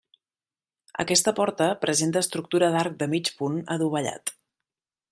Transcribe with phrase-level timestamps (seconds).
[1.03, 4.39] Aquesta porta presenta estructura d'arc de mig punt adovellat.